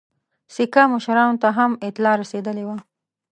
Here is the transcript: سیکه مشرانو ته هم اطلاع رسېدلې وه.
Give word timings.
سیکه 0.53 0.83
مشرانو 0.93 1.39
ته 1.41 1.49
هم 1.57 1.71
اطلاع 1.87 2.15
رسېدلې 2.21 2.63
وه. 2.67 2.75